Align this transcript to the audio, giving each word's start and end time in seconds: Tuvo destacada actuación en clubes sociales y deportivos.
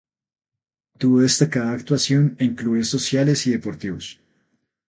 Tuvo 0.97 1.19
destacada 1.21 1.73
actuación 1.73 2.35
en 2.39 2.55
clubes 2.55 2.89
sociales 2.89 3.45
y 3.45 3.51
deportivos. 3.51 4.19